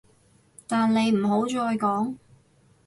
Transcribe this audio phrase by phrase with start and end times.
[0.67, 2.15] 但你唔好再講